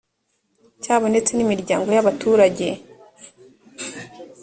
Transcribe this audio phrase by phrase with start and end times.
[0.83, 2.67] cyabo ndetse n imiryango y abaturage